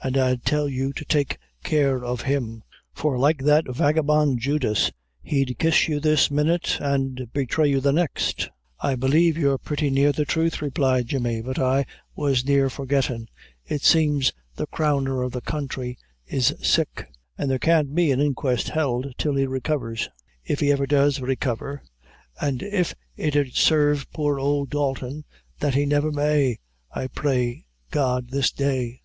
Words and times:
and 0.00 0.16
I 0.16 0.36
tell 0.36 0.68
you 0.68 0.92
to 0.92 1.04
take 1.04 1.36
care 1.64 2.04
of 2.04 2.20
him, 2.20 2.62
for, 2.92 3.18
like 3.18 3.38
that 3.42 3.64
vagabone, 3.66 4.38
Judas, 4.38 4.92
he'd 5.20 5.56
kiss 5.58 5.88
you 5.88 5.98
this 5.98 6.30
minute 6.30 6.76
and 6.80 7.28
betray 7.32 7.70
you 7.70 7.80
the 7.80 7.90
next." 7.90 8.50
"I 8.78 8.94
believe 8.94 9.36
you're 9.36 9.58
purty 9.58 9.90
near 9.90 10.12
the 10.12 10.24
truth," 10.24 10.62
replied 10.62 11.08
Jemmy, 11.08 11.42
"but 11.42 11.58
I 11.58 11.86
was 12.14 12.44
near 12.44 12.70
forgettin' 12.70 13.26
it 13.66 13.82
seems 13.82 14.32
the 14.54 14.68
Crowner 14.68 15.24
of 15.24 15.32
the 15.32 15.40
country 15.40 15.98
is 16.24 16.54
sick, 16.62 17.08
an' 17.36 17.48
there 17.48 17.58
can't 17.58 17.92
be 17.96 18.12
an 18.12 18.20
inquest 18.20 18.68
held 18.68 19.12
till 19.18 19.34
he 19.34 19.44
recovers; 19.44 20.08
if 20.44 20.60
he 20.60 20.70
ever 20.70 20.86
does 20.86 21.20
recover, 21.20 21.82
an' 22.40 22.60
if 22.60 22.94
it 23.16 23.34
'ud 23.34 23.52
sarve 23.54 24.06
poor 24.12 24.38
ould 24.38 24.70
Dalton, 24.70 25.24
that 25.58 25.74
he 25.74 25.84
never 25.84 26.12
may, 26.12 26.58
I 26.92 27.08
pray 27.08 27.64
God 27.90 28.28
this 28.30 28.52
day! 28.52 29.00